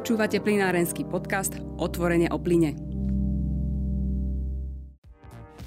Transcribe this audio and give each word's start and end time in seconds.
Počúvate 0.00 0.40
plinárenský 0.40 1.04
podcast 1.04 1.60
Otvorene 1.76 2.32
o 2.32 2.40
plyne. 2.40 2.72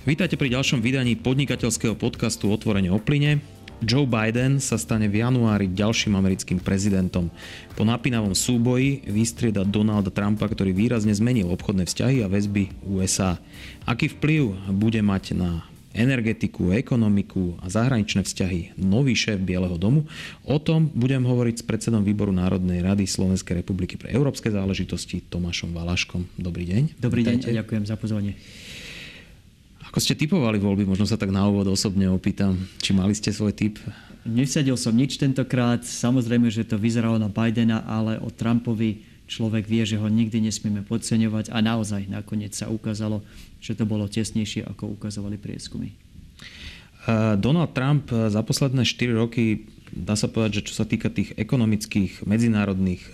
Vítajte 0.10 0.42
pri 0.42 0.58
ďalšom 0.58 0.82
vydaní 0.82 1.14
podnikateľského 1.22 1.94
podcastu 1.94 2.50
Otvorene 2.50 2.90
o 2.90 2.98
plyne. 2.98 3.46
Joe 3.86 4.10
Biden 4.10 4.58
sa 4.58 4.82
stane 4.82 5.06
v 5.06 5.22
januári 5.22 5.70
ďalším 5.70 6.18
americkým 6.18 6.58
prezidentom. 6.58 7.30
Po 7.78 7.86
napínavom 7.86 8.34
súboji 8.34 9.06
vystrieda 9.06 9.62
Donalda 9.62 10.10
Trumpa, 10.10 10.50
ktorý 10.50 10.74
výrazne 10.74 11.14
zmenil 11.14 11.54
obchodné 11.54 11.86
vzťahy 11.86 12.26
a 12.26 12.32
väzby 12.34 12.90
USA. 12.90 13.38
Aký 13.86 14.10
vplyv 14.10 14.74
bude 14.74 14.98
mať 15.06 15.38
na 15.38 15.62
energetiku, 15.94 16.74
ekonomiku 16.74 17.62
a 17.62 17.70
zahraničné 17.70 18.26
vzťahy 18.26 18.82
nový 18.82 19.14
šéf 19.14 19.38
Bieleho 19.40 19.78
domu. 19.78 20.10
O 20.44 20.58
tom 20.58 20.90
budem 20.92 21.22
hovoriť 21.22 21.62
s 21.62 21.64
predsedom 21.64 22.02
výboru 22.02 22.34
Národnej 22.34 22.82
rady 22.82 23.06
Slovenskej 23.06 23.62
republiky 23.62 23.96
pre 23.96 24.10
európske 24.10 24.50
záležitosti 24.50 25.22
Tomášom 25.30 25.72
Valaškom. 25.72 26.26
Dobrý 26.36 26.66
deň. 26.66 26.98
Dobrý 26.98 27.22
Vítajte. 27.22 27.54
deň 27.54 27.54
a 27.54 27.58
ďakujem 27.62 27.84
za 27.86 27.96
pozvanie. 27.96 28.34
Ako 29.94 30.02
ste 30.02 30.18
typovali 30.18 30.58
voľby? 30.58 30.90
Možno 30.90 31.06
sa 31.06 31.22
tak 31.22 31.30
na 31.30 31.46
úvod 31.46 31.70
osobne 31.70 32.10
opýtam. 32.10 32.58
Či 32.82 32.98
mali 32.98 33.14
ste 33.14 33.30
svoj 33.30 33.54
typ? 33.54 33.78
Nesadil 34.26 34.74
som 34.74 34.98
nič 34.98 35.22
tentokrát. 35.22 35.86
Samozrejme, 35.86 36.50
že 36.50 36.66
to 36.66 36.82
vyzeralo 36.82 37.22
na 37.22 37.30
Bidena, 37.30 37.86
ale 37.86 38.18
o 38.18 38.34
Trumpovi 38.34 39.13
človek 39.34 39.66
vie, 39.66 39.82
že 39.82 39.98
ho 39.98 40.06
nikdy 40.06 40.46
nesmieme 40.46 40.86
podceňovať 40.86 41.50
a 41.50 41.58
naozaj 41.66 42.06
nakoniec 42.06 42.54
sa 42.54 42.70
ukázalo, 42.70 43.26
že 43.58 43.74
to 43.74 43.90
bolo 43.90 44.06
tesnejšie, 44.06 44.62
ako 44.70 44.94
ukazovali 44.94 45.42
prieskumy. 45.42 45.98
Donald 47.36 47.76
Trump 47.76 48.08
za 48.08 48.40
posledné 48.40 48.88
4 48.88 49.12
roky, 49.12 49.68
dá 49.92 50.16
sa 50.16 50.32
povedať, 50.32 50.64
že 50.64 50.72
čo 50.72 50.74
sa 50.80 50.86
týka 50.88 51.12
tých 51.12 51.36
ekonomických 51.36 52.26
medzinárodných 52.26 53.04
e, 53.04 53.12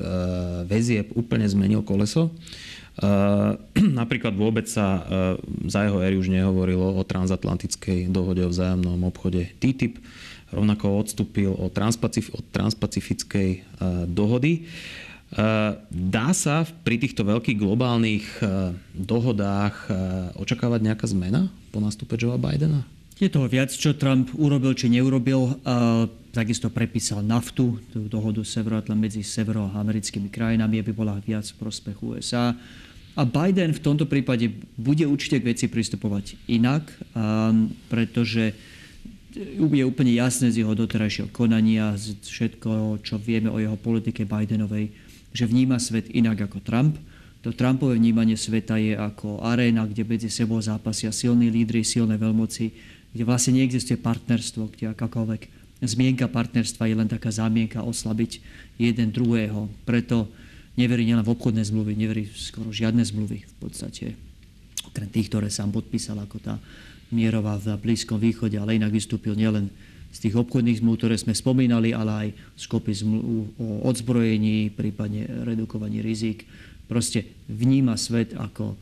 väzieb, 0.63 1.11
úplne 1.17 1.49
zmenil 1.49 1.81
koleso. 1.81 2.29
E, 2.29 2.31
napríklad 3.99 4.37
vôbec 4.37 4.69
sa 4.69 4.85
e, 4.85 5.01
za 5.67 5.89
jeho 5.89 5.99
éry 6.05 6.15
už 6.15 6.29
nehovorilo 6.29 6.95
o 6.95 7.01
transatlantickej 7.01 8.13
dohode 8.13 8.45
o 8.45 8.53
vzájomnom 8.53 9.09
obchode 9.09 9.49
TTIP, 9.57 9.97
rovnako 10.53 11.01
odstúpil 11.01 11.51
od, 11.53 11.73
transpacifickej 12.53 13.49
dohody. 14.09 14.65
Eh, 15.29 15.71
dá 15.93 16.33
sa 16.33 16.65
pri 16.65 16.97
týchto 16.97 17.21
veľkých 17.21 17.61
globálnych 17.61 18.25
eh, 18.41 18.73
dohodách 18.97 19.85
eh, 19.85 19.93
očakávať 20.41 20.89
nejaká 20.89 21.05
zmena 21.05 21.53
po 21.69 21.77
nástupe 21.77 22.17
Joea 22.17 22.41
Bidena? 22.41 22.81
Je 23.21 23.29
toho 23.29 23.45
viac, 23.45 23.69
čo 23.69 23.93
Trump 23.93 24.31
urobil 24.39 24.71
či 24.79 24.87
neurobil. 24.87 25.59
Takisto 26.31 26.71
prepísal 26.71 27.19
naftu, 27.19 27.75
tú 27.91 28.07
dohodu 28.07 28.39
medzi 28.95 29.27
severoamerickými 29.27 30.31
krajinami, 30.31 30.79
aby 30.79 30.95
bola 30.95 31.19
viac 31.19 31.43
v 31.51 31.59
prospech 31.59 31.99
USA. 31.99 32.55
A 33.19 33.21
Biden 33.27 33.75
v 33.75 33.83
tomto 33.83 34.07
prípade 34.07 34.47
bude 34.79 35.03
určite 35.03 35.43
k 35.43 35.51
veci 35.51 35.67
pristupovať 35.67 36.47
inak, 36.47 36.87
pretože 37.91 38.55
je 39.35 39.83
úplne 39.83 40.15
jasné 40.15 40.55
z 40.55 40.63
jeho 40.63 40.71
doterajšieho 40.71 41.27
konania, 41.35 41.99
z 41.99 42.15
všetko, 42.23 43.03
čo 43.03 43.19
vieme 43.19 43.51
o 43.51 43.59
jeho 43.59 43.75
politike 43.75 44.23
Bidenovej, 44.23 45.08
že 45.33 45.45
vníma 45.45 45.77
svet 45.77 46.09
inak 46.09 46.49
ako 46.49 46.59
Trump. 46.61 46.97
To 47.45 47.55
Trumpové 47.55 47.95
vnímanie 47.95 48.35
sveta 48.35 48.75
je 48.75 48.99
ako 48.99 49.39
aréna, 49.39 49.87
kde 49.87 50.03
medzi 50.03 50.27
sebou 50.27 50.59
zápasia 50.59 51.13
silní 51.15 51.47
lídry, 51.47 51.87
silné 51.87 52.19
veľmoci, 52.19 52.65
kde 53.15 53.23
vlastne 53.23 53.57
neexistuje 53.57 53.95
partnerstvo, 53.95 54.75
kde 54.75 54.91
akákoľvek 54.91 55.41
zmienka 55.79 56.27
partnerstva 56.27 56.91
je 56.91 56.95
len 56.99 57.07
taká 57.07 57.31
zámienka 57.31 57.79
oslabiť 57.79 58.43
jeden 58.75 59.15
druhého. 59.15 59.71
Preto 59.87 60.27
neverí 60.75 61.07
nielen 61.07 61.23
v 61.23 61.31
obchodné 61.31 61.63
zmluvy, 61.63 61.95
neverí 61.95 62.27
skoro 62.35 62.75
žiadne 62.75 63.03
zmluvy 63.07 63.47
v 63.47 63.55
podstate. 63.59 64.05
Okrem 64.91 65.07
tých, 65.07 65.31
ktoré 65.31 65.47
sám 65.47 65.71
podpísal 65.71 66.19
ako 66.19 66.43
tá 66.43 66.55
mierová 67.09 67.55
v 67.57 67.79
Blízkom 67.79 68.19
východe, 68.19 68.59
ale 68.59 68.75
inak 68.75 68.91
vystúpil 68.91 69.33
nielen 69.33 69.71
z 70.09 70.17
tých 70.25 70.35
obchodných 70.35 70.81
zmluv, 70.81 70.97
ktoré 70.97 71.15
sme 71.21 71.37
spomínali, 71.37 71.93
ale 71.93 72.11
aj 72.11 72.27
skopy 72.57 72.91
zmluv 72.97 73.53
o 73.61 73.67
odzbrojení, 73.85 74.73
prípadne 74.73 75.29
redukovaní 75.45 76.01
rizik. 76.01 76.49
Proste 76.89 77.29
vníma 77.45 77.93
svet 77.93 78.33
ako 78.33 78.73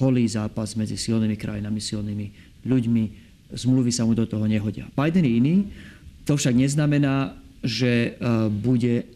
holý 0.00 0.24
zápas 0.24 0.72
medzi 0.74 0.96
silnými 0.96 1.36
krajinami, 1.36 1.80
silnými 1.80 2.26
ľuďmi. 2.64 3.04
Zmluvy 3.52 3.92
sa 3.92 4.08
mu 4.08 4.16
do 4.16 4.24
toho 4.24 4.48
nehodia. 4.48 4.88
Biden 4.96 5.28
je 5.28 5.34
iný. 5.36 5.56
To 6.26 6.34
však 6.34 6.56
neznamená, 6.56 7.36
že 7.62 8.16
e, 8.16 8.50
bude 8.50 9.06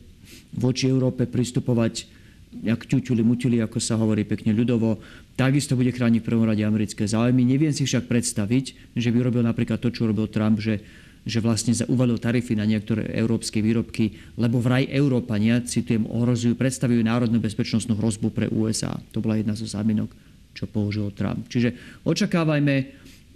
voči 0.54 0.86
Európe 0.86 1.26
pristupovať 1.26 2.06
nejak 2.50 2.86
ťuťuli, 2.86 3.22
muťuli, 3.22 3.56
ako 3.62 3.78
sa 3.78 3.94
hovorí 3.94 4.26
pekne 4.26 4.50
ľudovo. 4.50 4.98
Takisto 5.38 5.78
bude 5.78 5.94
chrániť 5.94 6.20
v 6.20 6.28
prvom 6.28 6.46
rade 6.46 6.66
americké 6.66 7.06
záujmy. 7.06 7.46
Neviem 7.46 7.70
si 7.70 7.86
však 7.86 8.10
predstaviť, 8.10 8.94
že 8.98 9.08
by 9.14 9.18
robil 9.22 9.42
napríklad 9.46 9.78
to, 9.78 9.94
čo 9.94 10.10
robil 10.10 10.26
Trump, 10.26 10.58
že 10.58 10.82
že 11.24 11.38
vlastne 11.44 11.76
uvalil 11.92 12.16
tarify 12.16 12.56
na 12.56 12.64
niektoré 12.64 13.12
európske 13.12 13.60
výrobky, 13.60 14.16
lebo 14.40 14.56
vraj 14.56 14.88
Európania, 14.88 15.60
citujem, 15.60 16.08
ohrozujú, 16.08 16.56
predstavujú 16.56 17.04
národnú 17.04 17.36
bezpečnostnú 17.44 17.96
hrozbu 18.00 18.32
pre 18.32 18.46
USA. 18.48 18.96
To 19.12 19.20
bola 19.20 19.36
jedna 19.36 19.52
zo 19.52 19.68
zámienok, 19.68 20.08
čo 20.56 20.64
použil 20.64 21.12
Trump. 21.12 21.44
Čiže 21.52 21.76
očakávajme, 22.08 22.74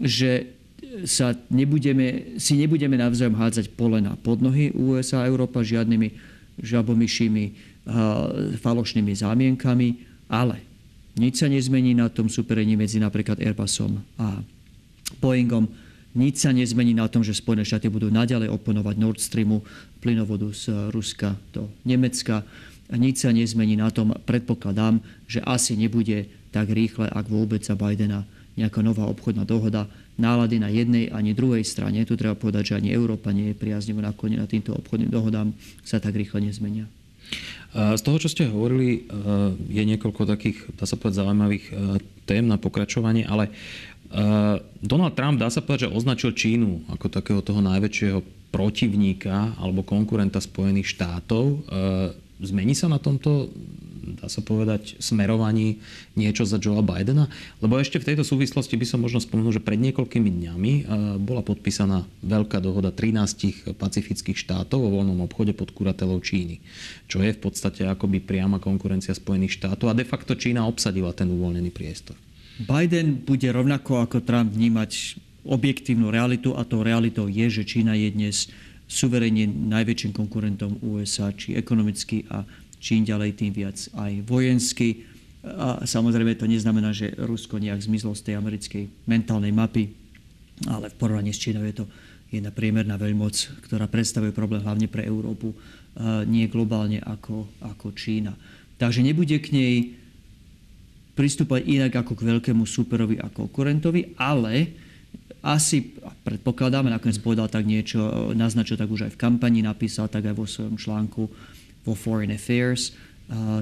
že 0.01 0.57
sa 1.05 1.37
nebudeme, 1.53 2.39
si 2.41 2.57
nebudeme 2.57 2.97
navzájom 2.97 3.37
hádzať 3.37 3.73
polena 3.77 4.17
pod 4.21 4.41
nohy 4.41 4.73
USA 4.73 5.25
a 5.25 5.29
Európa 5.29 5.65
žiadnymi 5.65 6.09
žabomyšími, 6.61 7.45
falošnými 8.65 9.13
zámienkami, 9.13 9.89
ale 10.33 10.57
nič 11.21 11.45
sa 11.45 11.53
nezmení 11.53 11.93
na 11.93 12.09
tom 12.09 12.33
superení 12.33 12.75
medzi 12.81 12.97
napríklad 12.97 13.39
Airbusom 13.39 14.01
a 14.17 14.41
Boeingom 15.21 15.69
nič 16.15 16.47
sa 16.47 16.55
nezmení 16.55 16.95
na 16.95 17.11
tom, 17.11 17.27
že 17.27 17.35
Spojené 17.35 17.67
štáty 17.67 17.91
budú 17.91 18.09
naďalej 18.09 18.51
oponovať 18.51 18.95
Nord 18.97 19.21
Streamu, 19.21 19.67
plynovodu 19.99 20.51
z 20.55 20.91
Ruska 20.95 21.35
do 21.51 21.69
Nemecka. 21.83 22.47
Nič 22.95 23.27
sa 23.27 23.35
nezmení 23.35 23.75
na 23.75 23.91
tom, 23.91 24.15
predpokladám, 24.15 25.03
že 25.27 25.43
asi 25.43 25.75
nebude 25.75 26.31
tak 26.55 26.71
rýchle, 26.71 27.11
ak 27.11 27.27
vôbec 27.27 27.65
za 27.67 27.75
Bidena 27.75 28.23
nejaká 28.55 28.87
nová 28.87 29.11
obchodná 29.11 29.43
dohoda. 29.43 29.91
Nálady 30.15 30.63
na 30.63 30.71
jednej 30.71 31.11
ani 31.11 31.35
druhej 31.35 31.67
strane, 31.67 32.07
tu 32.07 32.15
treba 32.15 32.39
povedať, 32.39 32.71
že 32.71 32.79
ani 32.79 32.95
Európa 32.95 33.35
nie 33.35 33.51
je 33.51 33.59
priaznivo 33.59 33.99
naklonená 33.99 34.47
týmto 34.47 34.71
obchodným 34.79 35.11
dohodám, 35.11 35.51
sa 35.83 35.99
tak 35.99 36.15
rýchle 36.15 36.39
nezmenia. 36.39 36.87
Z 37.75 37.99
toho, 38.07 38.23
čo 38.23 38.31
ste 38.31 38.47
hovorili, 38.47 39.11
je 39.67 39.83
niekoľko 39.83 40.23
takých, 40.31 40.71
dá 40.79 40.87
sa 40.87 40.95
povedať, 40.95 41.27
zaujímavých 41.27 41.67
tém 42.31 42.47
na 42.47 42.55
pokračovanie, 42.55 43.27
ale 43.27 43.51
Donald 44.85 45.17
Trump, 45.17 45.41
dá 45.41 45.51
sa 45.51 45.65
povedať, 45.65 45.89
že 45.89 45.95
označil 45.97 46.37
Čínu 46.37 46.87
ako 46.93 47.11
takého 47.11 47.41
toho 47.41 47.59
najväčšieho 47.65 48.21
protivníka 48.55 49.59
alebo 49.59 49.83
konkurenta 49.83 50.39
Spojených 50.39 50.95
štátov. 50.95 51.45
Eh, 51.67 52.09
zmení 52.39 52.79
sa 52.79 52.87
na 52.87 53.03
tomto, 53.03 53.51
dá 54.23 54.31
sa 54.31 54.47
povedať, 54.47 54.95
smerovaní 55.03 55.83
niečo 56.15 56.47
za 56.47 56.63
Joea 56.63 56.87
Bidena? 56.87 57.27
Lebo 57.59 57.83
ešte 57.83 57.99
v 57.99 58.15
tejto 58.15 58.23
súvislosti 58.23 58.79
by 58.79 58.87
som 58.87 59.03
možno 59.03 59.19
spomenul, 59.19 59.51
že 59.51 59.65
pred 59.65 59.83
niekoľkými 59.83 60.31
dňami 60.31 60.73
eh, 60.79 60.83
bola 61.19 61.43
podpísaná 61.43 62.07
veľká 62.23 62.63
dohoda 62.63 62.95
13 62.95 63.75
pacifických 63.75 64.39
štátov 64.39 64.79
o 64.79 64.95
voľnom 64.95 65.27
obchode 65.27 65.51
pod 65.51 65.75
kuratelou 65.75 66.23
Číny, 66.23 66.63
čo 67.11 67.19
je 67.27 67.35
v 67.35 67.41
podstate 67.43 67.83
akoby 67.91 68.23
priama 68.23 68.63
konkurencia 68.63 69.19
Spojených 69.19 69.59
štátov 69.59 69.91
a 69.91 69.99
de 69.99 70.07
facto 70.07 70.39
Čína 70.39 70.63
obsadila 70.63 71.11
ten 71.11 71.27
uvoľnený 71.27 71.75
priestor. 71.75 72.15
Biden 72.55 73.27
bude 73.27 73.51
rovnako 73.51 74.07
ako 74.07 74.23
Trump 74.23 74.55
vnímať 74.55 75.19
objektívnu 75.43 76.15
realitu 76.15 76.55
a 76.55 76.63
tou 76.63 76.87
realitou 76.87 77.27
je, 77.27 77.51
že 77.51 77.67
Čína 77.67 77.99
je 77.99 78.15
dnes 78.15 78.47
suverene 78.87 79.51
najväčším 79.51 80.15
konkurentom 80.15 80.79
USA, 80.87 81.35
či 81.35 81.59
ekonomicky 81.59 82.23
a 82.31 82.47
čím 82.79 83.03
ďalej, 83.03 83.31
tým 83.35 83.53
viac 83.53 83.77
aj 83.99 84.23
vojensky. 84.23 85.03
A 85.45 85.83
samozrejme 85.83 86.39
to 86.39 86.47
neznamená, 86.49 86.95
že 86.95 87.13
Rusko 87.19 87.59
nejak 87.59 87.83
zmizlo 87.83 88.15
z 88.15 88.33
tej 88.33 88.35
americkej 88.39 88.89
mentálnej 89.05 89.53
mapy, 89.53 89.91
ale 90.71 90.89
v 90.89 90.97
porovnaní 90.97 91.35
s 91.35 91.43
Čínou 91.43 91.67
je 91.67 91.83
to 91.83 91.85
jedna 92.31 92.55
priemerná 92.55 92.95
veľmoc, 92.95 93.67
ktorá 93.67 93.91
predstavuje 93.91 94.31
problém 94.31 94.63
hlavne 94.63 94.87
pre 94.87 95.03
Európu, 95.05 95.53
nie 96.31 96.47
globálne 96.47 97.03
ako, 97.03 97.51
ako 97.67 97.93
Čína. 97.93 98.33
Takže 98.79 99.03
nebude 99.03 99.37
k 99.43 99.49
nej 99.53 99.75
pristúpať 101.15 101.63
inak 101.63 102.05
ako 102.05 102.19
k 102.19 102.27
veľkému 102.27 102.67
superovi 102.67 103.23
a 103.23 103.31
konkurentovi, 103.31 104.19
ale 104.19 104.75
asi, 105.45 105.95
predpokladáme, 106.27 106.91
nakoniec 106.91 107.21
povedal 107.23 107.47
tak 107.47 107.69
niečo, 107.69 108.33
naznačil 108.35 108.81
tak 108.81 108.91
už 108.91 109.07
aj 109.07 109.13
v 109.15 109.21
kampani, 109.21 109.61
napísal 109.63 110.11
tak 110.11 110.27
aj 110.27 110.35
vo 110.35 110.49
svojom 110.49 110.75
článku 110.75 111.23
vo 111.85 111.93
Foreign 111.93 112.33
Affairs, 112.33 112.97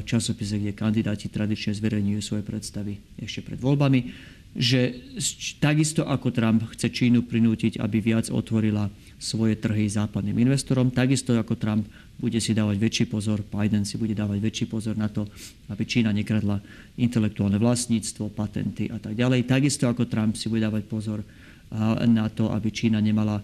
časopise, 0.07 0.59
kde 0.59 0.75
kandidáti 0.75 1.31
tradične 1.31 1.75
zverejňujú 1.75 2.21
svoje 2.23 2.43
predstavy 2.47 2.99
ešte 3.19 3.47
pred 3.47 3.59
voľbami, 3.59 4.01
že 4.53 4.95
takisto 5.63 6.05
ako 6.05 6.29
Trump 6.35 6.67
chce 6.77 6.91
Čínu 6.93 7.25
prinútiť, 7.25 7.79
aby 7.79 7.99
viac 8.03 8.29
otvorila 8.29 8.91
svoje 9.23 9.55
trhy 9.55 9.87
západným 9.87 10.35
investorom. 10.43 10.91
Takisto 10.91 11.31
ako 11.39 11.55
Trump 11.55 11.87
bude 12.19 12.43
si 12.43 12.51
dávať 12.51 12.77
väčší 12.83 13.05
pozor, 13.07 13.47
Biden 13.47 13.87
si 13.87 13.95
bude 13.95 14.19
dávať 14.19 14.43
väčší 14.43 14.67
pozor 14.67 14.99
na 14.99 15.07
to, 15.07 15.31
aby 15.71 15.87
Čína 15.87 16.11
nekradla 16.11 16.59
intelektuálne 16.99 17.63
vlastníctvo, 17.63 18.35
patenty 18.35 18.91
a 18.91 18.99
tak 18.99 19.15
ďalej. 19.15 19.47
Takisto 19.47 19.87
ako 19.87 20.11
Trump 20.11 20.35
si 20.35 20.51
bude 20.51 20.67
dávať 20.67 20.91
pozor 20.91 21.23
na 22.11 22.27
to, 22.35 22.51
aby 22.51 22.75
Čína 22.75 22.99
nemala 22.99 23.39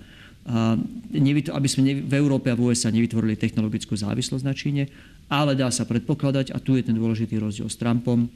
aby 0.49 1.69
sme 1.69 2.09
v 2.09 2.15
Európe 2.17 2.49
a 2.49 2.57
v 2.57 2.73
USA 2.73 2.89
nevytvorili 2.89 3.37
technologickú 3.37 3.93
závislosť 3.93 4.45
na 4.49 4.57
Číne, 4.57 4.89
ale 5.29 5.53
dá 5.53 5.69
sa 5.69 5.85
predpokladať, 5.85 6.57
a 6.57 6.59
tu 6.59 6.73
je 6.73 6.89
ten 6.89 6.97
dôležitý 6.97 7.37
rozdiel 7.37 7.69
s 7.69 7.77
Trumpom, 7.77 8.33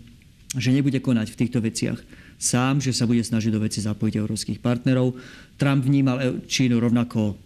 že 0.52 0.76
nebude 0.76 1.00
konať 1.00 1.32
v 1.32 1.38
týchto 1.40 1.64
veciach 1.64 1.96
sám, 2.42 2.82
že 2.82 2.90
sa 2.90 3.06
bude 3.06 3.22
snažiť 3.22 3.54
do 3.54 3.62
veci 3.62 3.78
zapojiť 3.78 4.18
európskych 4.18 4.58
partnerov. 4.58 5.14
Trump 5.54 5.86
vnímal 5.86 6.42
Čínu 6.50 6.82
rovnako 6.82 7.38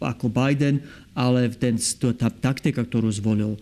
ako 0.00 0.26
Biden, 0.32 0.82
ale 1.14 1.52
ten, 1.52 1.78
tá 2.16 2.28
taktika, 2.32 2.82
ktorú 2.82 3.12
zvolil, 3.12 3.54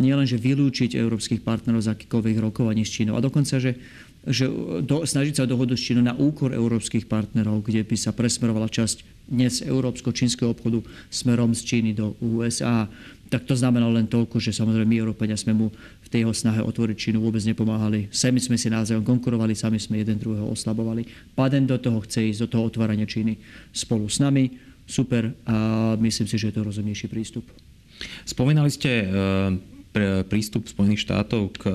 nielen, 0.00 0.26
že 0.26 0.40
vylúčiť 0.40 0.98
európskych 0.98 1.44
partnerov 1.46 1.84
z 1.84 1.92
akýkoľvek 1.94 2.36
rokovaní 2.42 2.82
s 2.82 2.92
Čínou, 2.92 3.14
a 3.16 3.24
dokonca, 3.24 3.56
že, 3.62 3.78
že 4.26 4.50
do, 4.82 5.06
snažiť 5.06 5.40
sa 5.40 5.44
dohodu 5.48 5.78
s 5.78 5.84
Čínou 5.84 6.02
na 6.02 6.16
úkor 6.16 6.50
európskych 6.50 7.06
partnerov, 7.06 7.64
kde 7.64 7.86
by 7.86 7.96
sa 7.96 8.10
presmerovala 8.10 8.66
časť 8.68 9.28
dnes 9.30 9.64
európsko-čínskeho 9.64 10.52
obchodu 10.52 10.84
smerom 11.08 11.56
z 11.56 11.62
Číny 11.64 11.90
do 11.96 12.12
USA, 12.20 12.90
tak 13.34 13.50
to 13.50 13.58
znamenalo 13.58 13.98
len 13.98 14.06
toľko, 14.06 14.38
že 14.38 14.54
samozrejme 14.54 14.86
my 14.86 14.98
Európania 15.02 15.34
sme 15.34 15.50
mu 15.50 15.66
v 15.74 16.08
tej 16.08 16.22
jeho 16.22 16.30
snahe 16.30 16.62
otvoriť 16.62 16.94
Čínu 16.94 17.18
vôbec 17.18 17.42
nepomáhali. 17.42 18.06
Sami 18.14 18.38
sme 18.38 18.54
si 18.54 18.70
názvom 18.70 19.02
konkurovali, 19.02 19.58
sami 19.58 19.82
sme 19.82 19.98
jeden 19.98 20.22
druhého 20.22 20.46
oslabovali. 20.46 21.34
Paden 21.34 21.66
do 21.66 21.74
toho 21.82 21.98
chce 22.06 22.30
ísť, 22.30 22.46
do 22.46 22.48
toho 22.54 22.70
otvárania 22.70 23.10
Číny 23.10 23.34
spolu 23.74 24.06
s 24.06 24.22
nami 24.22 24.54
super 24.86 25.34
a 25.50 25.98
myslím 25.98 26.30
si, 26.30 26.38
že 26.38 26.54
je 26.54 26.62
to 26.62 26.62
rozumnejší 26.62 27.10
prístup. 27.10 27.42
Spomínali 28.22 28.70
ste 28.70 29.02
e, 29.02 29.06
prístup 30.26 30.66
Spojených 30.66 31.06
štátov 31.06 31.54
k 31.54 31.62
e, 31.70 31.74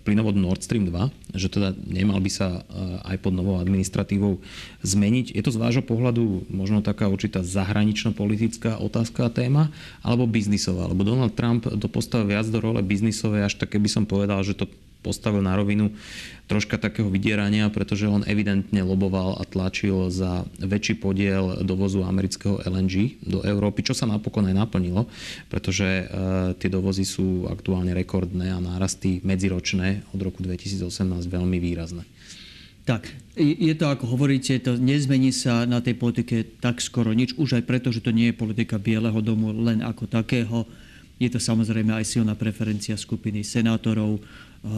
plynovodu 0.00 0.40
Nord 0.40 0.64
Stream 0.64 0.88
2, 0.88 1.36
že 1.36 1.52
teda 1.52 1.76
nemal 1.84 2.16
by 2.16 2.30
sa 2.32 2.48
e, 2.48 2.60
aj 3.04 3.16
pod 3.20 3.36
novou 3.36 3.60
administratívou 3.60 4.40
zmeniť. 4.80 5.36
Je 5.36 5.42
to 5.44 5.52
z 5.52 5.60
vášho 5.60 5.84
pohľadu 5.84 6.48
možno 6.48 6.80
taká 6.80 7.12
určitá 7.12 7.44
zahranično-politická 7.44 8.80
otázka 8.80 9.28
a 9.28 9.30
téma, 9.30 9.68
alebo 10.00 10.24
biznisová? 10.24 10.88
Lebo 10.88 11.04
Donald 11.04 11.36
Trump 11.36 11.68
to 11.68 11.88
postavil 11.92 12.32
viac 12.32 12.48
do 12.48 12.56
role 12.56 12.80
biznisovej, 12.80 13.52
až 13.52 13.60
také 13.60 13.76
by 13.76 13.90
som 13.92 14.08
povedal, 14.08 14.40
že 14.40 14.56
to 14.56 14.64
postavil 15.02 15.40
na 15.40 15.54
rovinu 15.54 15.94
troška 16.48 16.80
takého 16.80 17.12
vydierania, 17.12 17.68
pretože 17.68 18.08
on 18.08 18.24
evidentne 18.24 18.80
loboval 18.80 19.36
a 19.36 19.44
tlačil 19.44 20.08
za 20.08 20.48
väčší 20.58 20.96
podiel 20.96 21.60
dovozu 21.62 22.02
amerického 22.02 22.64
LNG 22.64 23.20
do 23.20 23.44
Európy, 23.44 23.84
čo 23.84 23.92
sa 23.92 24.08
napokon 24.08 24.48
aj 24.48 24.56
naplnilo, 24.56 25.06
pretože 25.52 25.84
e, 25.84 26.04
tie 26.56 26.72
dovozy 26.72 27.04
sú 27.04 27.46
aktuálne 27.46 27.92
rekordné 27.92 28.48
a 28.48 28.64
nárasty 28.64 29.20
medziročné 29.22 30.08
od 30.16 30.20
roku 30.24 30.40
2018 30.40 30.88
veľmi 31.28 31.60
výrazné. 31.60 32.02
Tak, 32.88 33.04
je 33.36 33.74
to 33.76 33.92
ako 33.92 34.16
hovoríte, 34.16 34.64
to 34.64 34.80
nezmení 34.80 35.28
sa 35.28 35.68
na 35.68 35.84
tej 35.84 35.92
politike 36.00 36.56
tak 36.56 36.80
skoro 36.80 37.12
nič, 37.12 37.36
už 37.36 37.60
aj 37.60 37.68
preto, 37.68 37.92
že 37.92 38.00
to 38.00 38.16
nie 38.16 38.32
je 38.32 38.40
politika 38.40 38.80
Bieleho 38.80 39.20
domu 39.20 39.52
len 39.52 39.84
ako 39.84 40.08
takého. 40.08 40.64
Je 41.20 41.28
to 41.28 41.36
samozrejme 41.36 41.92
aj 41.92 42.08
silná 42.08 42.32
preferencia 42.32 42.96
skupiny 42.96 43.44
senátorov, 43.44 44.24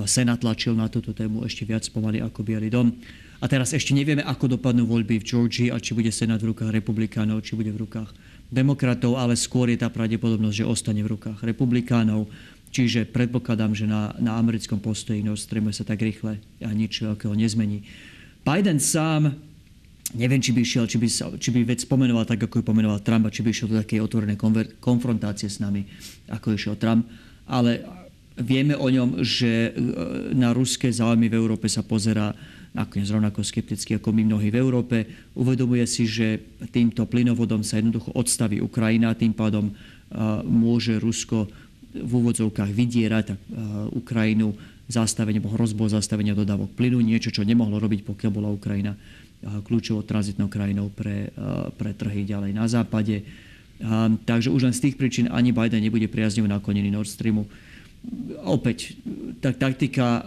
Senát 0.05 0.37
tlačil 0.37 0.77
na 0.77 0.93
túto 0.93 1.17
tému 1.17 1.43
ešte 1.49 1.65
viac 1.65 1.89
pomaly 1.89 2.21
ako 2.21 2.45
Bielý 2.45 2.69
dom. 2.69 2.93
A 3.41 3.49
teraz 3.49 3.73
ešte 3.73 3.97
nevieme, 3.97 4.21
ako 4.21 4.61
dopadnú 4.61 4.85
voľby 4.85 5.17
v 5.17 5.25
Georgii 5.25 5.69
a 5.73 5.81
či 5.81 5.97
bude 5.97 6.13
Senát 6.13 6.37
v 6.45 6.53
rukách 6.53 6.69
republikánov, 6.69 7.41
či 7.41 7.57
bude 7.57 7.73
v 7.73 7.89
rukách 7.89 8.13
demokratov, 8.53 9.17
ale 9.17 9.33
skôr 9.33 9.73
je 9.73 9.81
tá 9.81 9.89
pravdepodobnosť, 9.89 10.57
že 10.61 10.69
ostane 10.69 11.01
v 11.01 11.17
rukách 11.17 11.41
republikánov. 11.41 12.29
Čiže 12.71 13.09
predpokladám, 13.09 13.73
že 13.73 13.89
na, 13.89 14.13
na 14.21 14.37
americkom 14.37 14.79
postoji 14.79 15.25
Nord 15.25 15.41
Streamu 15.41 15.73
sa 15.73 15.83
tak 15.83 16.05
rýchle 16.05 16.39
a 16.61 16.71
nič 16.71 17.01
veľkého 17.01 17.33
nezmení. 17.33 17.83
Biden 18.45 18.79
sám, 18.79 19.33
neviem, 20.13 20.39
či 20.39 20.53
by 20.53 20.63
šiel, 20.63 20.85
či 20.87 21.01
by, 21.01 21.09
sa, 21.09 21.33
či 21.35 21.51
by 21.51 21.65
vec 21.65 21.81
pomenoval 21.89 22.29
tak, 22.29 22.45
ako 22.45 22.61
ju 22.61 22.65
pomenoval 22.69 23.01
Trump, 23.01 23.27
a 23.27 23.35
či 23.35 23.41
by 23.41 23.51
šiel 23.51 23.73
do 23.73 23.81
takej 23.81 24.05
otvorenej 24.05 24.39
konfrontácie 24.79 25.49
s 25.49 25.59
nami, 25.59 25.89
ako 26.29 26.55
išiel 26.55 26.77
Trump. 26.77 27.09
Ale 27.51 27.83
Vieme 28.41 28.73
o 28.73 28.89
ňom, 28.89 29.21
že 29.21 29.69
e, 29.69 29.71
na 30.33 30.57
ruské 30.57 30.89
záujmy 30.89 31.29
v 31.29 31.37
Európe 31.37 31.69
sa 31.69 31.85
pozerá 31.85 32.33
nakoniec 32.73 33.11
rovnako 33.13 33.45
skepticky 33.45 34.01
ako 34.01 34.17
my 34.17 34.25
mnohí 34.25 34.49
v 34.49 34.57
Európe. 34.57 34.97
Uvedomuje 35.37 35.85
si, 35.85 36.09
že 36.09 36.41
týmto 36.73 37.05
plynovodom 37.05 37.61
sa 37.61 37.77
jednoducho 37.77 38.17
odstaví 38.17 38.63
Ukrajina, 38.65 39.13
tým 39.13 39.37
pádom 39.37 39.69
e, 39.69 39.73
môže 40.49 40.97
Rusko 40.97 41.53
v 41.91 42.11
úvodzovkách 42.11 42.71
vydierať 42.73 43.27
e, 43.29 43.35
Ukrajinu 43.93 44.57
zastavenie, 44.89 45.39
alebo 45.39 45.55
hrozbou 45.55 45.87
zastavenia 45.93 46.33
dodávok 46.33 46.73
plynu, 46.73 46.99
niečo, 47.05 47.29
čo 47.29 47.45
nemohlo 47.45 47.77
robiť, 47.77 48.09
pokiaľ 48.09 48.31
bola 48.33 48.51
Ukrajina 48.51 48.97
kľúčovou 49.41 50.05
tranzitnou 50.05 50.53
krajinou 50.53 50.93
pre, 50.93 51.33
pre 51.81 51.97
trhy 51.97 52.29
ďalej 52.29 52.53
na 52.53 52.69
západe. 52.69 53.25
Takže 54.29 54.53
už 54.53 54.69
len 54.69 54.75
z 54.77 54.85
tých 54.85 54.99
príčin 55.01 55.33
ani 55.33 55.49
Biden 55.49 55.81
nebude 55.81 56.05
priaznivo 56.13 56.45
naklonený 56.45 56.93
Nord 56.93 57.09
Streamu 57.09 57.49
opäť, 58.45 58.97
tak 59.45 59.61
taktika, 59.61 60.25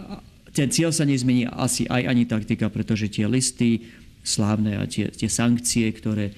ten 0.54 0.70
cieľ 0.70 0.94
sa 0.94 1.02
nezmení 1.02 1.50
asi 1.50 1.84
aj 1.90 2.02
ani 2.06 2.24
taktika, 2.24 2.70
pretože 2.70 3.10
tie 3.10 3.26
listy 3.26 3.90
slávne 4.24 4.78
a 4.78 4.86
tie, 4.86 5.10
tie 5.10 5.28
sankcie, 5.28 5.90
ktoré, 5.92 6.32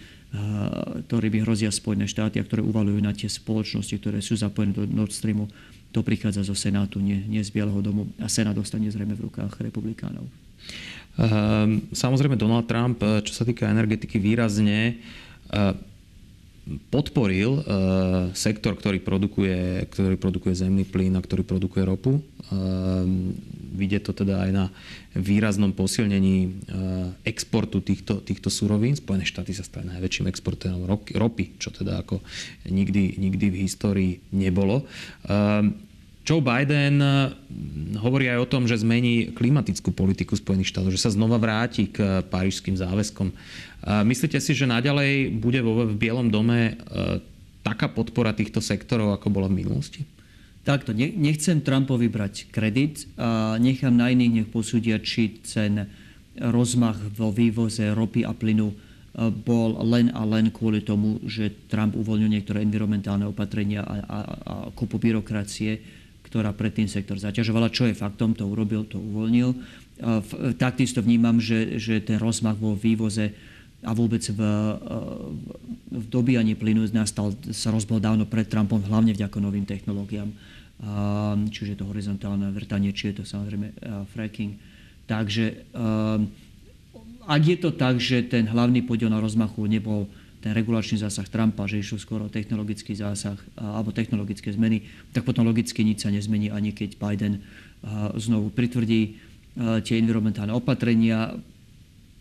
by 1.06 1.38
hrozia 1.44 1.70
Spojené 1.70 2.08
štáty 2.08 2.40
a 2.40 2.46
ktoré 2.46 2.64
uvalujú 2.64 2.98
na 2.98 3.12
tie 3.14 3.30
spoločnosti, 3.30 3.94
ktoré 4.00 4.18
sú 4.24 4.34
zapojené 4.34 4.74
do 4.74 4.84
Nord 4.88 5.14
Streamu, 5.14 5.46
to 5.94 6.02
prichádza 6.02 6.44
zo 6.44 6.52
Senátu, 6.52 7.00
nie, 7.00 7.24
nie 7.24 7.40
z 7.40 7.54
Bieleho 7.54 7.78
domu 7.80 8.10
a 8.20 8.28
Senát 8.28 8.52
dostane 8.52 8.90
zrejme 8.90 9.16
v 9.16 9.32
rukách 9.32 9.64
republikánov. 9.64 10.28
Ehm, 11.16 11.88
samozrejme 11.94 12.36
Donald 12.36 12.68
Trump, 12.68 13.00
čo 13.24 13.32
sa 13.32 13.46
týka 13.48 13.70
energetiky, 13.70 14.20
výrazne 14.20 15.00
podporil 16.66 17.62
uh, 17.62 17.62
sektor, 18.34 18.74
ktorý 18.74 18.98
produkuje, 18.98 19.86
ktorý 19.86 20.18
produkuje 20.18 20.58
zemný 20.58 20.82
plyn 20.82 21.14
a 21.14 21.22
ktorý 21.22 21.46
produkuje 21.46 21.86
ropu. 21.86 22.18
Vidie 23.76 23.98
to 23.98 24.14
teda 24.14 24.46
aj 24.46 24.50
na 24.54 24.64
výraznom 25.18 25.74
posilnení 25.74 26.36
uh, 26.46 26.50
exportu 27.26 27.82
týchto, 27.82 28.22
týchto 28.22 28.50
surovín. 28.50 28.94
Spojené 28.94 29.26
štáty 29.26 29.54
sa 29.54 29.66
stali 29.66 29.90
najväčším 29.90 30.30
exportérom 30.30 30.86
ropy, 30.90 31.58
čo 31.58 31.70
teda 31.70 32.02
ako 32.02 32.22
nikdy, 32.66 33.18
nikdy 33.18 33.46
v 33.50 33.56
histórii 33.66 34.12
nebolo. 34.34 34.86
Joe 36.26 36.42
Biden 36.42 36.98
hovorí 38.02 38.26
aj 38.26 38.42
o 38.42 38.50
tom, 38.50 38.66
že 38.66 38.82
zmení 38.82 39.30
klimatickú 39.30 39.94
politiku 39.94 40.34
Spojených 40.34 40.74
štátov, 40.74 40.90
že 40.90 40.98
sa 40.98 41.14
znova 41.14 41.38
vráti 41.38 41.86
k 41.86 42.26
parížským 42.26 42.74
záväzkom. 42.74 43.30
Myslíte 44.02 44.42
si, 44.42 44.50
že 44.50 44.66
naďalej 44.66 45.30
bude 45.38 45.62
vo, 45.62 45.86
v 45.86 45.94
Bielom 45.94 46.26
dome 46.26 46.82
taká 47.62 47.86
podpora 47.94 48.34
týchto 48.34 48.58
sektorov, 48.58 49.14
ako 49.14 49.30
bola 49.30 49.46
v 49.46 49.62
minulosti? 49.62 50.02
Takto, 50.66 50.90
nechcem 50.98 51.62
Trumpovi 51.62 52.10
brať 52.10 52.50
kredit 52.50 53.06
a 53.14 53.54
nechám 53.62 53.94
na 53.94 54.10
iných 54.10 54.34
nech 54.34 54.48
posúdia, 54.50 54.98
či 54.98 55.38
ten 55.46 55.86
rozmach 56.42 56.98
vo 57.14 57.30
vývoze 57.30 57.94
ropy 57.94 58.26
a 58.26 58.34
plynu 58.34 58.74
bol 59.46 59.78
len 59.86 60.10
a 60.10 60.26
len 60.26 60.50
kvôli 60.50 60.82
tomu, 60.82 61.22
že 61.22 61.70
Trump 61.70 61.94
uvoľnil 61.94 62.34
niektoré 62.34 62.66
environmentálne 62.66 63.30
opatrenia 63.30 63.86
a, 63.86 63.94
a, 63.94 64.18
a 64.26 64.54
kopu 64.74 64.98
byrokracie, 64.98 66.04
ktorá 66.26 66.50
predtým 66.50 66.90
sektor 66.90 67.14
zaťažovala. 67.16 67.70
Čo 67.70 67.86
je 67.86 67.94
faktom, 67.94 68.34
to 68.34 68.44
urobil, 68.44 68.82
to 68.82 68.98
uvoľnil. 68.98 69.54
Takisto 70.58 71.00
vnímam, 71.00 71.38
že, 71.38 71.78
že 71.78 72.02
ten 72.02 72.18
rozmach 72.18 72.58
vo 72.58 72.74
vývoze 72.74 73.32
a 73.86 73.94
vôbec 73.94 74.24
v, 74.26 74.40
v 75.94 76.04
dobíjaní 76.10 76.58
plynu 76.58 76.90
nastal, 76.90 77.30
sa 77.54 77.70
rozbol 77.70 78.02
dávno 78.02 78.26
pred 78.26 78.50
Trumpom, 78.50 78.82
hlavne 78.82 79.14
vďaka 79.14 79.38
novým 79.38 79.62
technológiám. 79.62 80.28
Čiže 81.48 81.78
to 81.78 81.88
horizontálne 81.88 82.50
vrtanie, 82.50 82.90
či 82.90 83.14
je 83.14 83.22
to 83.22 83.24
samozrejme 83.24 83.72
fracking. 84.12 84.58
Takže 85.06 85.64
ak 87.26 87.42
je 87.46 87.56
to 87.56 87.70
tak, 87.72 88.02
že 88.02 88.26
ten 88.26 88.50
hlavný 88.50 88.82
podiel 88.82 89.08
na 89.08 89.22
rozmachu 89.22 89.64
nebol 89.70 90.10
ten 90.46 90.54
regulačný 90.54 91.02
zásah 91.02 91.26
Trumpa, 91.26 91.66
že 91.66 91.82
išlo 91.82 91.98
skoro 91.98 92.30
technologický 92.30 92.94
zásah 92.94 93.34
alebo 93.58 93.90
technologické 93.90 94.54
zmeny, 94.54 94.86
tak 95.10 95.26
potom 95.26 95.42
logicky 95.42 95.82
nič 95.82 96.06
sa 96.06 96.14
nezmení, 96.14 96.54
ani 96.54 96.70
keď 96.70 96.94
Biden 97.02 97.42
znovu 98.14 98.54
pritvrdí 98.54 99.18
tie 99.58 99.98
environmentálne 99.98 100.54
opatrenia. 100.54 101.34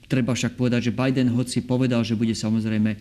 Treba 0.10 0.34
však 0.34 0.58
povedať, 0.58 0.90
že 0.90 0.98
Biden 0.98 1.30
hoci 1.38 1.62
povedal, 1.62 2.02
že 2.02 2.18
bude 2.18 2.34
samozrejme 2.34 2.98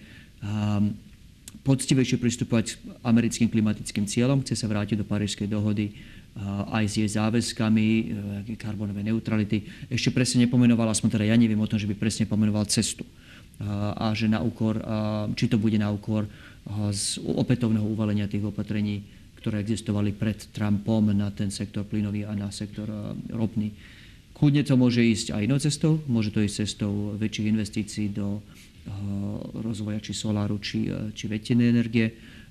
poctivejšie 1.64 2.20
pristupovať 2.20 2.76
k 2.76 2.78
americkým 3.00 3.48
klimatickým 3.48 4.04
cieľom, 4.04 4.44
chce 4.44 4.60
sa 4.60 4.68
vrátiť 4.68 5.00
do 5.00 5.08
Parížskej 5.08 5.48
dohody 5.48 5.96
aj 6.68 6.84
s 6.84 6.94
jej 6.98 7.06
záväzkami 7.06 7.86
uh, 7.86 8.58
karbonovej 8.58 9.06
neutrality. 9.06 9.70
Ešte 9.86 10.10
presne 10.10 10.42
nepomenoval, 10.42 10.90
aspoň 10.90 11.14
teda 11.14 11.30
ja 11.30 11.38
neviem 11.38 11.62
o 11.62 11.70
tom, 11.70 11.78
že 11.78 11.86
by 11.86 11.94
presne 11.94 12.26
pomenoval 12.26 12.66
cestu 12.66 13.06
a 13.62 14.10
že 14.16 14.26
na 14.26 14.42
úkor, 14.42 14.82
či 15.38 15.46
to 15.46 15.60
bude 15.60 15.78
na 15.78 15.92
úkor 15.94 16.26
z 16.90 17.22
opätovného 17.22 17.86
uvalenia 17.86 18.26
tých 18.26 18.42
opatrení, 18.42 19.04
ktoré 19.38 19.60
existovali 19.60 20.16
pred 20.16 20.40
Trumpom 20.50 21.12
na 21.12 21.28
ten 21.30 21.52
sektor 21.52 21.84
plynový 21.84 22.24
a 22.24 22.32
na 22.32 22.48
sektor 22.48 22.88
ropný. 23.30 23.70
Kľudne 24.34 24.66
to 24.66 24.74
môže 24.74 25.04
ísť 25.04 25.36
aj 25.36 25.42
inou 25.46 25.60
cestou, 25.62 26.02
môže 26.10 26.34
to 26.34 26.42
ísť 26.42 26.66
cestou 26.66 27.14
väčších 27.14 27.50
investícií 27.52 28.10
do 28.10 28.42
rozvoja 29.60 30.02
či 30.02 30.12
soláru, 30.12 30.58
či, 30.60 30.90
či 31.14 31.24
vetenej 31.30 31.70
energie 31.70 32.06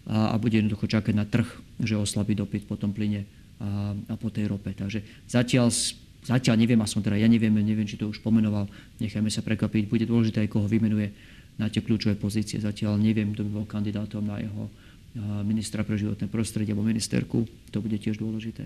a, 0.07 0.33
a 0.33 0.35
bude 0.41 0.57
jednoducho 0.57 0.89
čakať 0.89 1.13
na 1.13 1.27
trh, 1.27 1.45
že 1.83 1.99
oslabí 1.99 2.33
dopyt 2.33 2.65
po 2.65 2.79
tom 2.79 2.89
plyne 2.95 3.27
a, 3.59 3.93
a 3.93 4.15
po 4.17 4.33
tej 4.33 4.49
rope. 4.49 4.73
Takže 4.73 5.29
zatiaľ, 5.29 5.69
zatiaľ 6.23 6.55
neviem, 6.59 6.79
a 6.79 6.87
som 6.87 7.03
teda 7.03 7.19
ja 7.19 7.27
neviem, 7.27 7.51
neviem, 7.51 7.87
či 7.87 7.99
to 7.99 8.09
už 8.09 8.23
pomenoval, 8.23 8.67
nechajme 8.99 9.27
sa 9.27 9.43
prekvapiť, 9.43 9.91
bude 9.91 10.07
dôležité 10.07 10.43
aj 10.43 10.49
koho 10.51 10.67
vymenuje 10.67 11.11
na 11.59 11.69
tie 11.69 11.85
kľúčové 11.85 12.17
pozície. 12.17 12.57
Zatiaľ 12.57 12.97
neviem, 12.97 13.35
kto 13.35 13.45
by 13.45 13.51
bol 13.51 13.65
kandidátom 13.69 14.25
na 14.25 14.41
jeho 14.41 14.71
ministra 15.45 15.85
pre 15.85 15.93
životné 15.93 16.25
prostredie 16.25 16.73
alebo 16.73 16.89
ministerku, 16.89 17.45
to 17.69 17.77
bude 17.77 17.93
tiež 18.01 18.17
dôležité. 18.17 18.65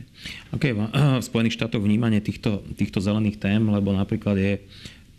Aké 0.55 0.71
okay, 0.71 0.79
v 1.19 1.19
Spojených 1.19 1.59
štátoch 1.59 1.83
vnímanie 1.83 2.23
týchto, 2.23 2.63
týchto 2.79 3.03
zelených 3.03 3.43
tém, 3.43 3.59
lebo 3.67 3.91
napríklad 3.91 4.39
je 4.39 4.63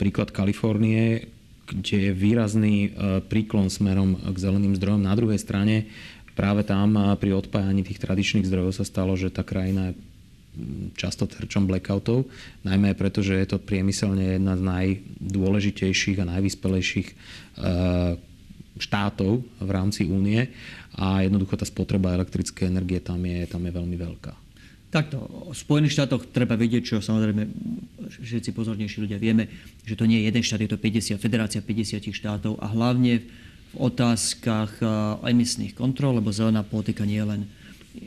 príklad 0.01 0.33
Kalifornie, 0.33 1.29
kde 1.69 2.09
je 2.09 2.11
výrazný 2.17 2.89
e, 2.89 3.21
príklon 3.21 3.69
smerom 3.69 4.17
k 4.17 4.37
zeleným 4.41 4.73
zdrojom. 4.73 5.05
Na 5.05 5.13
druhej 5.13 5.37
strane 5.37 5.85
práve 6.33 6.65
tam 6.65 6.97
pri 7.21 7.37
odpájaní 7.37 7.85
tých 7.85 8.01
tradičných 8.01 8.49
zdrojov 8.49 8.81
sa 8.81 8.85
stalo, 8.87 9.13
že 9.13 9.29
tá 9.29 9.45
krajina 9.45 9.93
je 9.93 10.01
často 10.95 11.25
terčom 11.25 11.65
blackoutov, 11.65 12.27
najmä 12.63 12.95
preto, 12.95 13.19
že 13.19 13.39
je 13.39 13.47
to 13.55 13.57
priemyselne 13.57 14.39
jedna 14.39 14.55
z 14.55 14.63
najdôležitejších 14.65 16.17
a 16.23 16.29
najvyspelejších 16.37 17.07
e, 17.09 17.15
štátov 18.79 19.31
v 19.43 19.69
rámci 19.69 20.07
únie 20.07 20.49
a 20.95 21.21
jednoducho 21.23 21.59
tá 21.59 21.65
spotreba 21.67 22.15
elektrickej 22.15 22.71
energie 22.71 23.03
tam 23.03 23.19
je, 23.23 23.43
tam 23.45 23.61
je 23.67 23.71
veľmi 23.75 23.97
veľká. 23.99 24.33
Takto, 24.89 25.21
v 25.53 25.53
Spojených 25.53 26.01
štátoch 26.01 26.33
treba 26.33 26.57
vedieť, 26.57 26.81
čo 26.81 26.95
samozrejme 26.97 27.45
všetci 28.09 28.49
pozornejší 28.57 29.05
ľudia 29.05 29.21
vieme, 29.21 29.45
že 29.85 29.93
to 29.93 30.09
nie 30.09 30.25
je 30.25 30.33
jeden 30.33 30.41
štát, 30.41 30.65
je 30.65 30.71
to 30.73 30.81
50, 30.81 31.21
federácia 31.21 31.61
50 31.61 32.09
štátov 32.09 32.57
a 32.57 32.65
hlavne 32.73 33.21
v 33.69 33.75
otázkach 33.77 34.81
emisných 35.21 35.77
kontrol, 35.77 36.17
lebo 36.17 36.33
zelená 36.33 36.65
politika 36.65 37.05
nie 37.05 37.21
je 37.21 37.29
len 37.29 37.41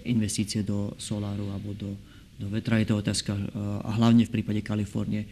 investície 0.03 0.67
do 0.67 0.91
soláru 0.99 1.55
alebo 1.55 1.71
do, 1.79 1.95
do 2.41 2.47
vetra, 2.49 2.81
je 2.81 2.89
to 2.89 3.01
otázka 3.01 3.33
a 3.85 3.91
hlavne 3.97 4.25
v 4.25 4.35
prípade 4.35 4.61
Kalifornie 4.65 5.27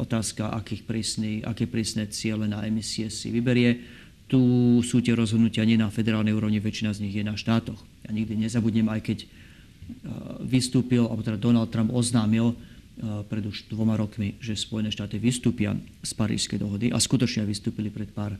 otázka, 0.00 0.56
akých 0.56 0.88
prísny, 0.88 1.30
aké 1.44 1.68
prísne 1.68 2.08
ciele 2.08 2.48
na 2.48 2.64
emisie 2.64 3.12
si 3.12 3.28
vyberie. 3.28 3.84
Tu 4.28 4.40
sú 4.84 5.00
tie 5.00 5.16
rozhodnutia 5.16 5.64
nie 5.64 5.76
na 5.80 5.92
federálnej 5.92 6.32
úrovni, 6.36 6.60
väčšina 6.60 6.92
z 6.92 7.08
nich 7.08 7.16
je 7.16 7.24
na 7.24 7.36
štátoch. 7.36 7.80
Ja 8.04 8.10
nikdy 8.12 8.36
nezabudnem, 8.36 8.88
aj 8.88 9.00
keď 9.04 9.18
vystúpil, 10.44 11.08
alebo 11.08 11.24
teda 11.24 11.40
Donald 11.40 11.72
Trump 11.72 11.92
oznámil 11.92 12.52
pred 13.28 13.44
už 13.46 13.72
dvoma 13.72 13.96
rokmi, 13.96 14.36
že 14.42 14.58
Spojené 14.58 14.92
štáty 14.92 15.16
vystúpia 15.16 15.72
z 16.04 16.12
Parížskej 16.12 16.60
dohody 16.60 16.92
a 16.92 17.00
skutočne 17.00 17.48
vystúpili 17.48 17.88
pred 17.88 18.12
pár, 18.12 18.36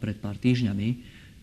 pred 0.00 0.16
pár 0.16 0.40
týždňami, 0.40 0.88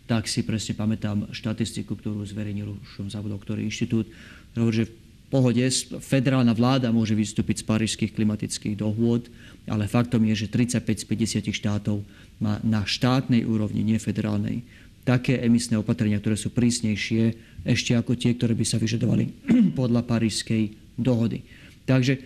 tak 0.07 0.25
si 0.25 0.41
presne 0.41 0.73
pamätám 0.73 1.29
štatistiku, 1.35 1.99
ktorú 1.99 2.23
zverejnil, 2.23 2.77
už 2.81 2.89
som 2.97 3.07
zabudol, 3.11 3.37
ktorý 3.37 3.67
inštitút, 3.67 4.07
hovorí, 4.55 4.85
že 4.85 4.89
pohode 5.27 5.63
federálna 5.99 6.55
vláda 6.55 6.91
môže 6.91 7.11
vystúpiť 7.11 7.63
z 7.63 7.67
parížských 7.67 8.11
klimatických 8.15 8.79
dohôd, 8.79 9.27
ale 9.67 9.87
faktom 9.87 10.23
je, 10.31 10.47
že 10.47 10.47
35 10.47 11.03
z 11.03 11.05
50 11.51 11.51
štátov 11.51 11.99
má 12.39 12.59
na 12.63 12.87
štátnej 12.87 13.43
úrovni, 13.43 13.83
nie 13.83 13.99
federálnej, 13.99 14.63
také 15.03 15.39
emisné 15.39 15.79
opatrenia, 15.79 16.19
ktoré 16.19 16.35
sú 16.35 16.51
prísnejšie 16.51 17.35
ešte 17.63 17.95
ako 17.95 18.19
tie, 18.19 18.35
ktoré 18.35 18.55
by 18.55 18.65
sa 18.67 18.79
vyžadovali 18.79 19.25
podľa 19.79 20.03
Parížskej 20.03 20.95
dohody. 20.99 21.43
Takže 21.87 22.19
e, 22.19 22.21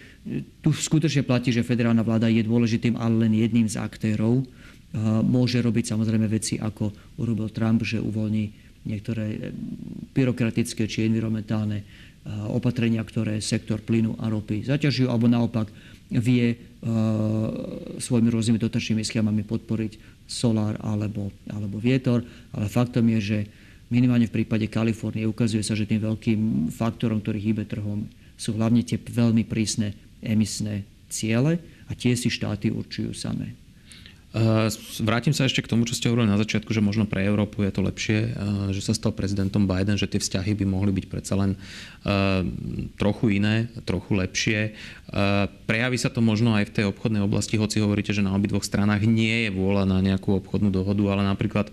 tu 0.66 0.74
skutočne 0.74 1.22
platí, 1.22 1.54
že 1.54 1.66
federálna 1.66 2.02
vláda 2.02 2.26
je 2.30 2.42
dôležitým, 2.42 2.98
ale 2.98 3.30
len 3.30 3.38
jedným 3.38 3.70
z 3.70 3.78
aktérov. 3.78 4.42
Môže 5.24 5.64
robiť 5.64 5.96
samozrejme 5.96 6.28
veci, 6.28 6.60
ako 6.60 7.16
urobil 7.16 7.48
Trump, 7.48 7.80
že 7.88 8.04
uvoľní 8.04 8.52
niektoré 8.86 9.26
e, 9.30 9.40
byrokratické 10.12 10.90
či 10.90 11.06
environmentálne 11.06 11.86
opatrenia, 12.54 13.02
ktoré 13.02 13.42
sektor 13.42 13.82
plynu 13.82 14.14
a 14.22 14.30
ropy 14.30 14.62
zaťažujú, 14.66 15.10
alebo 15.10 15.26
naopak 15.26 15.68
vie 16.12 16.54
svojimi 17.98 18.30
rôznymi 18.30 18.60
dotačnými 18.62 19.02
schémami 19.06 19.42
podporiť 19.46 20.26
solár 20.30 20.78
alebo, 20.82 21.34
alebo 21.50 21.78
vietor, 21.82 22.26
ale 22.54 22.66
faktom 22.70 23.06
je, 23.18 23.20
že 23.22 23.40
minimálne 23.90 24.26
v 24.30 24.42
prípade 24.42 24.66
Kalifornie 24.70 25.30
ukazuje 25.30 25.62
sa, 25.62 25.78
že 25.78 25.90
tým 25.90 26.02
veľkým 26.02 26.72
faktorom, 26.74 27.22
ktorý 27.22 27.40
hýbe 27.42 27.64
trhom, 27.66 28.06
sú 28.38 28.58
hlavne 28.58 28.82
tie 28.82 28.98
veľmi 28.98 29.46
prísne 29.46 29.94
emisné 30.22 30.86
ciele 31.10 31.62
a 31.86 31.92
tie 31.94 32.18
si 32.18 32.34
štáty 32.34 32.74
určujú 32.74 33.14
samé. 33.14 33.54
Eh, 34.32 34.68
vrátim 35.04 35.36
sa 35.36 35.44
ešte 35.44 35.60
k 35.60 35.68
tomu, 35.68 35.84
čo 35.84 35.92
ste 35.92 36.08
hovorili 36.08 36.32
na 36.32 36.40
začiatku, 36.40 36.72
že 36.72 36.80
možno 36.80 37.04
pre 37.04 37.28
Európu 37.28 37.68
je 37.68 37.72
to 37.76 37.84
lepšie, 37.84 38.20
eh, 38.32 38.32
že 38.72 38.80
sa 38.80 38.96
stal 38.96 39.12
prezidentom 39.12 39.68
Biden, 39.68 40.00
že 40.00 40.08
tie 40.08 40.24
vzťahy 40.24 40.56
by 40.56 40.66
mohli 40.72 40.96
byť 40.96 41.06
predsa 41.12 41.36
len 41.36 41.60
eh, 42.08 42.40
trochu 42.96 43.44
iné, 43.44 43.68
trochu 43.84 44.16
lepšie. 44.16 44.72
Prejaví 45.68 46.00
sa 46.00 46.08
to 46.08 46.24
možno 46.24 46.56
aj 46.56 46.72
v 46.72 46.76
tej 46.80 46.86
obchodnej 46.88 47.20
oblasti, 47.20 47.60
hoci 47.60 47.84
hovoríte, 47.84 48.16
že 48.16 48.24
na 48.24 48.32
obidvoch 48.32 48.64
stranách 48.64 49.04
nie 49.04 49.44
je 49.44 49.50
vôľa 49.52 49.84
na 49.84 50.00
nejakú 50.00 50.40
obchodnú 50.40 50.72
dohodu, 50.72 51.04
ale 51.12 51.28
napríklad 51.28 51.68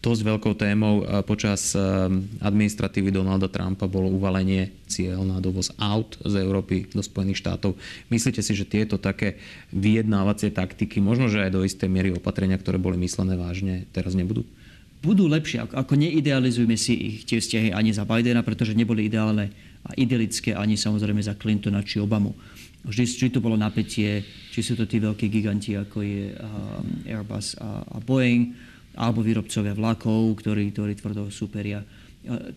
dosť 0.00 0.22
veľkou 0.22 0.54
témou 0.54 1.02
počas 1.26 1.74
administratívy 2.40 3.10
Donalda 3.10 3.50
Trumpa 3.50 3.90
bolo 3.90 4.12
uvalenie 4.12 4.70
cieľ 4.86 5.26
na 5.26 5.42
dovoz 5.42 5.74
aut 5.76 6.14
z 6.22 6.38
Európy 6.40 6.86
do 6.94 7.02
Spojených 7.02 7.42
štátov. 7.42 7.74
Myslíte 8.12 8.38
si, 8.40 8.54
že 8.54 8.68
tieto 8.68 9.02
také 9.02 9.40
vyjednávacie 9.74 10.54
taktiky, 10.54 11.02
možno 11.02 11.26
že 11.26 11.42
aj 11.42 11.50
do 11.50 11.66
istej 11.66 11.90
miery 11.90 12.14
opatrenia, 12.14 12.54
ktoré 12.60 12.78
boli 12.78 12.94
myslené 13.02 13.34
vážne, 13.34 13.90
teraz 13.90 14.14
nebudú? 14.14 14.46
Budú 15.02 15.28
lepšie. 15.28 15.66
Ako 15.74 15.94
neidealizujme 15.98 16.74
si 16.74 16.94
ich 16.96 17.16
tie 17.28 17.38
vzťahy 17.38 17.70
ani 17.74 17.92
za 17.92 18.08
Bidena, 18.08 18.40
pretože 18.40 18.74
neboli 18.74 19.06
ideálne 19.06 19.52
a 19.86 19.94
idylické 19.94 20.56
ani 20.56 20.74
samozrejme 20.74 21.22
za 21.22 21.36
Clintona 21.38 21.84
či 21.84 22.02
Obamu. 22.02 22.34
Vždy, 22.86 23.04
či 23.06 23.28
to 23.34 23.42
bolo 23.42 23.58
napätie, 23.58 24.22
či 24.50 24.62
sú 24.62 24.78
to 24.78 24.86
tí 24.86 25.02
veľkí 25.02 25.26
giganti, 25.26 25.74
ako 25.74 26.06
je 26.06 26.30
Airbus 27.06 27.58
a 27.58 27.98
Boeing, 27.98 28.54
alebo 28.96 29.20
výrobcovia 29.20 29.76
vlakov, 29.76 30.40
ktorí, 30.40 30.72
ktorí 30.72 30.96
tvrdo 30.96 31.28
superia. 31.28 31.84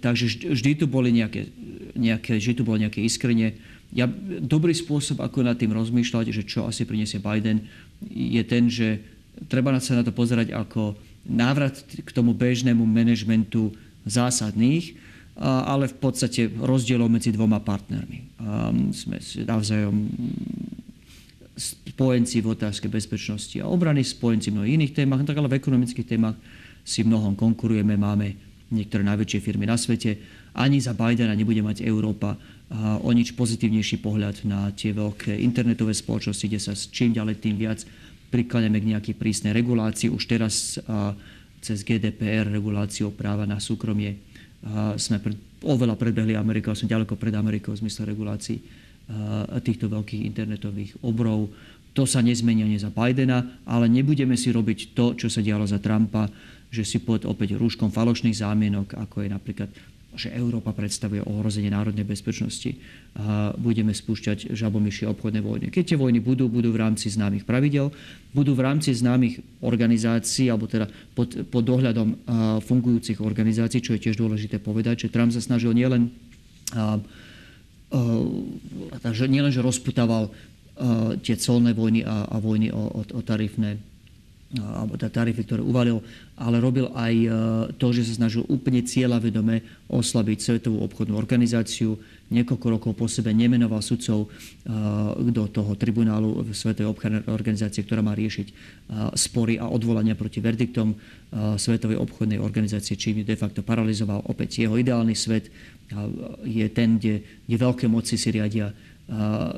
Takže 0.01 0.50
vždy 0.55 0.72
tu 0.81 0.86
boli 0.89 1.13
nejaké, 1.13 1.51
nejaké, 1.93 2.41
vždy 2.41 2.53
tu 2.58 2.63
bolo 2.65 2.81
nejaké 2.81 3.05
iskrenie. 3.05 3.60
Ja, 3.93 4.10
dobrý 4.41 4.74
spôsob, 4.74 5.22
ako 5.22 5.46
nad 5.46 5.60
tým 5.60 5.75
rozmýšľať, 5.75 6.34
že 6.34 6.48
čo 6.48 6.65
asi 6.65 6.89
priniesie 6.89 7.22
Biden, 7.22 7.69
je 8.10 8.41
ten, 8.48 8.65
že 8.65 9.03
treba 9.46 9.75
sa 9.77 10.00
na 10.00 10.01
to 10.01 10.10
pozerať 10.10 10.55
ako 10.55 10.98
návrat 11.29 11.86
k 11.86 12.10
tomu 12.10 12.34
bežnému 12.34 12.81
manažmentu 12.81 13.75
zásadných, 14.10 14.98
ale 15.39 15.88
v 15.88 15.96
podstate 16.01 16.50
rozdielov 16.50 17.08
medzi 17.08 17.29
dvoma 17.31 17.62
partnermi. 17.62 18.41
Sme 18.91 19.22
navzájom 19.46 19.96
spojenci 22.00 22.39
v 22.39 22.56
otázke 22.56 22.88
bezpečnosti 22.88 23.60
a 23.60 23.68
obrany, 23.68 24.08
spojenci 24.08 24.56
v 24.56 24.63
mnohých 24.63 24.75
iných 24.79 24.96
témach, 25.03 25.20
tak 25.27 25.36
ale 25.36 25.51
v 25.51 25.60
ekonomických 25.60 26.08
témach 26.08 26.39
si 26.88 27.03
mnohom 27.03 27.36
konkurujeme, 27.36 28.00
máme 28.00 28.39
niektoré 28.72 29.03
najväčšie 29.03 29.44
firmy 29.44 29.68
na 29.68 29.75
svete. 29.75 30.15
Ani 30.56 30.79
za 30.79 30.96
Bidena 30.96 31.36
nebude 31.36 31.60
mať 31.60 31.84
Európa 31.84 32.39
o 33.03 33.12
nič 33.12 33.36
pozitívnejší 33.36 34.00
pohľad 34.00 34.48
na 34.48 34.72
tie 34.72 34.96
veľké 34.96 35.44
internetové 35.44 35.91
spoločnosti, 35.91 36.48
kde 36.48 36.63
sa 36.63 36.72
čím 36.72 37.12
ďalej 37.12 37.36
tým 37.44 37.60
viac 37.60 37.84
prikláňame 38.32 38.79
k 38.79 38.89
nejakej 38.96 39.15
prísnej 39.20 39.51
regulácii. 39.51 40.08
Už 40.08 40.24
teraz 40.24 40.79
cez 41.60 41.77
GDPR, 41.84 42.48
reguláciu 42.48 43.12
práva 43.12 43.44
na 43.44 43.60
súkromie, 43.60 44.24
sme 44.96 45.20
oveľa 45.68 46.00
predbehli 46.00 46.39
Ameriku, 46.39 46.72
sme 46.72 46.88
ďaleko 46.88 47.20
pred 47.20 47.36
Amerikou 47.36 47.75
v 47.75 47.84
zmysle 47.84 48.08
regulácií 48.08 48.88
týchto 49.68 49.91
veľkých 49.91 50.22
internetových 50.24 50.96
obrov. 51.03 51.51
To 52.00 52.08
sa 52.08 52.24
nezmenia 52.24 52.63
ani 52.63 52.79
za 52.79 52.88
Bidena, 52.96 53.60
ale 53.68 53.91
nebudeme 53.91 54.39
si 54.39 54.56
robiť 54.56 54.96
to, 54.96 55.20
čo 55.20 55.27
sa 55.27 55.44
dialo 55.44 55.68
za 55.68 55.84
Trumpa, 55.84 56.32
že 56.72 56.88
si 56.88 57.03
pod 57.03 57.27
opäť 57.27 57.60
rúškom 57.60 57.91
falošných 57.91 58.39
zámienok, 58.39 58.96
ako 58.96 59.27
je 59.27 59.29
napríklad 59.29 59.70
že 60.10 60.34
Európa 60.34 60.74
predstavuje 60.74 61.22
ohrozenie 61.22 61.70
národnej 61.70 62.01
bezpečnosti 62.01 62.74
a 63.13 63.53
budeme 63.53 63.94
spúšťať 63.94 64.58
žabomyšie 64.58 65.06
obchodné 65.06 65.38
vojny. 65.38 65.70
Keď 65.70 65.84
tie 65.86 66.01
vojny 66.01 66.18
budú, 66.18 66.50
budú 66.50 66.74
v 66.74 66.82
rámci 66.82 67.13
známych 67.13 67.46
pravidel, 67.46 67.94
budú 68.34 68.58
v 68.58 68.65
rámci 68.65 68.89
známych 68.89 69.38
organizácií, 69.62 70.50
alebo 70.50 70.65
teda 70.65 70.89
pod, 71.13 71.46
pod 71.53 71.62
dohľadom 71.62 72.25
fungujúcich 72.65 73.22
organizácií, 73.22 73.86
čo 73.86 73.94
je 73.94 74.10
tiež 74.10 74.18
dôležité 74.18 74.58
povedať, 74.58 75.06
že 75.08 75.12
Trump 75.13 75.29
sa 75.29 75.46
snažil 75.46 75.77
nielen 75.77 76.10
Eh, 77.89 78.25
takže 79.01 79.25
nielen, 79.25 79.50
že 79.50 79.65
rozputával 79.65 80.29
tie 81.19 81.36
colné 81.36 81.75
vojny 81.75 82.07
a, 82.07 82.31
a 82.31 82.39
vojny 82.39 82.71
o, 82.71 82.83
o, 83.00 83.01
o 83.03 83.21
tarifné 83.21 83.77
alebo 84.57 84.98
tarify, 84.98 85.45
ktoré 85.45 85.62
uvalil, 85.62 86.01
ale 86.33 86.57
robil 86.57 86.89
aj 86.98 87.13
to, 87.77 87.93
že 87.93 88.09
sa 88.09 88.25
snažil 88.25 88.41
úplne 88.50 88.81
cieľavedome 88.81 89.62
oslabiť 89.93 90.38
Svetovú 90.41 90.81
obchodnú 90.89 91.13
organizáciu. 91.13 91.93
Niekoľko 92.33 92.67
rokov 92.74 92.91
po 92.98 93.05
sebe 93.05 93.29
nemenoval 93.29 93.86
sudcov 93.86 94.25
do 95.21 95.43
toho 95.53 95.71
tribunálu 95.77 96.41
Svetovej 96.50 96.89
obchodnej 96.89 97.29
organizácie, 97.29 97.86
ktorá 97.86 98.01
má 98.01 98.17
riešiť 98.17 98.48
spory 99.13 99.62
a 99.62 99.69
odvolania 99.69 100.17
proti 100.17 100.41
verdiktom 100.41 100.98
Svetovej 101.62 102.01
obchodnej 102.01 102.41
organizácie, 102.41 102.98
čím 102.98 103.21
de 103.21 103.38
facto 103.38 103.62
paralizoval 103.62 104.25
opäť 104.25 104.65
jeho 104.65 104.81
ideálny 104.81 105.13
svet 105.13 105.53
je 106.41 106.65
ten, 106.74 106.98
kde, 106.98 107.21
kde 107.45 107.55
veľké 107.57 107.86
moci 107.86 108.17
si 108.17 108.29
riadia 108.33 108.74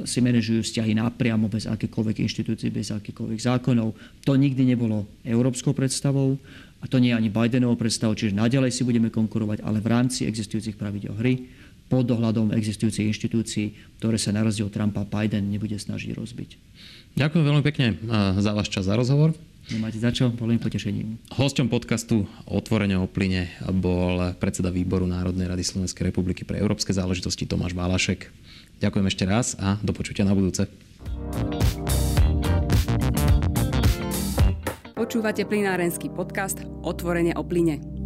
si 0.07 0.23
manažujú 0.23 0.63
vzťahy 0.63 0.95
napriamo 0.95 1.51
bez 1.51 1.67
akékoľvek 1.67 2.23
inštitúcií, 2.23 2.71
bez 2.71 2.87
akýchkoľvek 2.95 3.39
zákonov. 3.39 3.91
To 4.23 4.31
nikdy 4.39 4.63
nebolo 4.63 5.03
európskou 5.27 5.75
predstavou 5.75 6.39
a 6.79 6.87
to 6.87 6.97
nie 6.97 7.11
je 7.11 7.19
ani 7.19 7.29
Bidenovou 7.29 7.75
predstavou, 7.77 8.15
čiže 8.15 8.33
naďalej 8.33 8.71
si 8.73 8.87
budeme 8.87 9.11
konkurovať, 9.11 9.61
ale 9.61 9.83
v 9.83 9.91
rámci 9.91 10.25
existujúcich 10.25 10.79
pravidel 10.79 11.13
hry 11.13 11.45
pod 11.91 12.07
dohľadom 12.07 12.55
existujúcich 12.55 13.11
inštitúcií, 13.11 13.99
ktoré 13.99 14.15
sa 14.15 14.31
na 14.31 14.47
rozdiel 14.47 14.71
Trumpa 14.71 15.03
Biden 15.03 15.51
nebude 15.51 15.75
snažiť 15.75 16.15
rozbiť. 16.15 16.49
Ďakujem 17.19 17.43
veľmi 17.43 17.63
pekne 17.67 17.99
za 18.39 18.55
váš 18.55 18.71
čas, 18.71 18.87
za 18.87 18.95
rozhovor. 18.95 19.35
Nemáte 19.69 19.99
za 19.99 20.09
čo, 20.09 20.31
bolo 20.33 20.55
potešením. 20.57 21.21
Hosťom 21.35 21.69
podcastu 21.69 22.25
Otvorene 22.49 22.97
o 22.97 23.05
plyne 23.05 23.51
bol 23.75 24.33
predseda 24.41 24.71
výboru 24.73 25.05
Národnej 25.05 25.45
rady 25.51 25.61
Slovenskej 25.61 26.09
republiky 26.09 26.47
pre 26.47 26.57
európske 26.57 26.95
záležitosti 26.95 27.45
Tomáš 27.45 27.77
Bálašek. 27.77 28.31
Ďakujem 28.81 29.05
ešte 29.05 29.23
raz 29.29 29.53
a 29.61 29.77
do 29.85 29.93
počutia 29.93 30.25
na 30.25 30.33
budúce. 30.33 30.65
Počúvate 34.97 35.45
plinárenský 35.45 36.09
podcast 36.09 36.65
Otvorene 36.81 37.37
o 37.37 37.45
plyne. 37.45 38.00